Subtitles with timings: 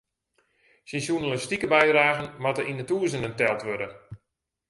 [0.91, 3.87] Syn sjoernalistike bydragen moat yn de tûzenen teld wurde.